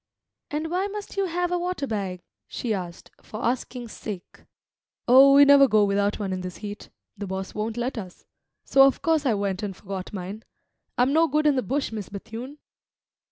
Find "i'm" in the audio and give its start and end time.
10.97-11.13